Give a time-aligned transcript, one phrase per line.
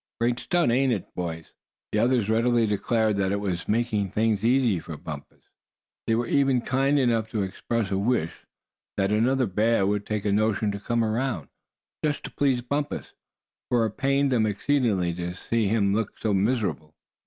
[0.19, 1.51] Great stunt, ain't it boys?"
[1.91, 5.43] The others readily declared that it was making things easy for Bumpus.
[6.07, 8.33] They were even kind enough to express a wish
[8.97, 11.49] that another bear would take a notion to come around,
[12.03, 13.13] just to please Bumpus,
[13.69, 16.95] for it pained them exceedingly to see him looking so miserable.